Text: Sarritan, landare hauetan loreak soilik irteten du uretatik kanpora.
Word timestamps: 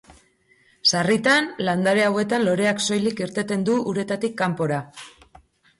Sarritan, 0.91 1.51
landare 1.67 2.07
hauetan 2.07 2.47
loreak 2.49 2.83
soilik 2.87 3.25
irteten 3.27 3.69
du 3.69 3.79
uretatik 3.95 4.39
kanpora. 4.43 4.83